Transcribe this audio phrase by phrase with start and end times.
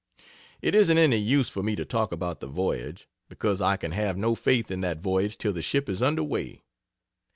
[0.63, 4.17] It isn't any use for me to talk about the voyage, because I can have
[4.17, 6.63] no faith in that voyage till the ship is under way.